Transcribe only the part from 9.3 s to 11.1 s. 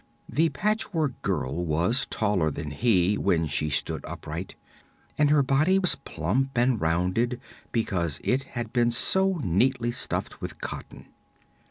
neatly stuffed with cotton.